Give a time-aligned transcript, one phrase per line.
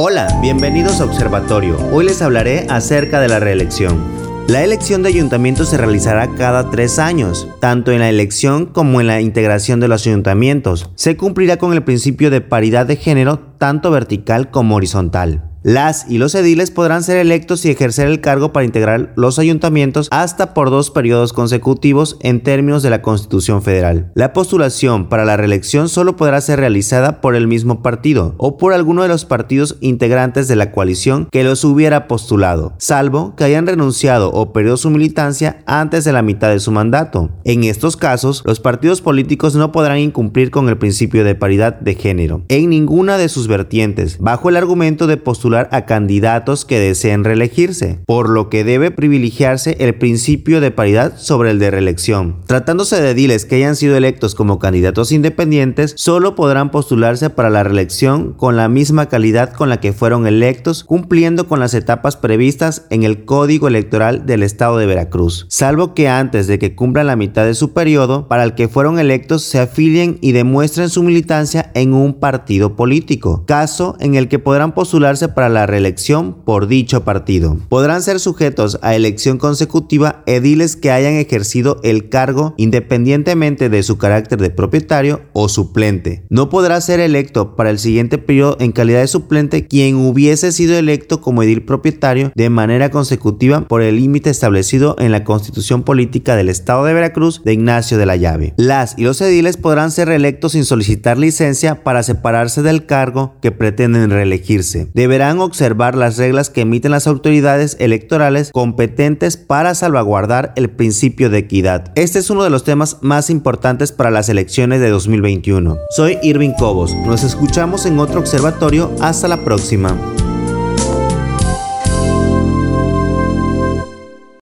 [0.00, 1.76] Hola, bienvenidos a Observatorio.
[1.90, 4.00] Hoy les hablaré acerca de la reelección.
[4.46, 9.08] La elección de ayuntamientos se realizará cada tres años, tanto en la elección como en
[9.08, 10.88] la integración de los ayuntamientos.
[10.94, 15.47] Se cumplirá con el principio de paridad de género tanto vertical como horizontal.
[15.68, 20.08] Las y los ediles podrán ser electos y ejercer el cargo para integrar los ayuntamientos
[20.10, 24.10] hasta por dos periodos consecutivos en términos de la Constitución Federal.
[24.14, 28.72] La postulación para la reelección solo podrá ser realizada por el mismo partido o por
[28.72, 33.66] alguno de los partidos integrantes de la coalición que los hubiera postulado, salvo que hayan
[33.66, 37.28] renunciado o perdido su militancia antes de la mitad de su mandato.
[37.44, 41.94] En estos casos, los partidos políticos no podrán incumplir con el principio de paridad de
[41.94, 47.24] género en ninguna de sus vertientes, bajo el argumento de postular a candidatos que deseen
[47.24, 52.36] reelegirse, por lo que debe privilegiarse el principio de paridad sobre el de reelección.
[52.46, 57.64] Tratándose de ediles que hayan sido electos como candidatos independientes, solo podrán postularse para la
[57.64, 62.86] reelección con la misma calidad con la que fueron electos, cumpliendo con las etapas previstas
[62.90, 67.16] en el Código Electoral del Estado de Veracruz, salvo que antes de que cumplan la
[67.16, 71.70] mitad de su periodo para el que fueron electos se afilien y demuestren su militancia
[71.74, 77.04] en un partido político, caso en el que podrán postularse para la reelección por dicho
[77.04, 77.58] partido.
[77.68, 83.98] Podrán ser sujetos a elección consecutiva ediles que hayan ejercido el cargo independientemente de su
[83.98, 86.24] carácter de propietario o suplente.
[86.28, 90.76] No podrá ser electo para el siguiente periodo en calidad de suplente quien hubiese sido
[90.76, 96.34] electo como edil propietario de manera consecutiva por el límite establecido en la Constitución Política
[96.34, 98.54] del Estado de Veracruz de Ignacio de la Llave.
[98.56, 103.52] Las y los ediles podrán ser reelectos sin solicitar licencia para separarse del cargo que
[103.52, 104.88] pretenden reelegirse.
[105.28, 111.92] Observar las reglas que emiten las autoridades electorales competentes para salvaguardar el principio de equidad.
[111.96, 115.76] Este es uno de los temas más importantes para las elecciones de 2021.
[115.90, 116.94] Soy Irving Cobos.
[117.06, 118.90] Nos escuchamos en otro observatorio.
[119.00, 119.96] Hasta la próxima.